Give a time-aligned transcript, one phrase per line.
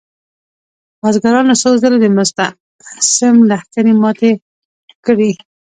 [1.01, 4.31] بزګرانو څو ځلې د مستعصم لښکرې ماتې
[5.05, 5.31] کړې.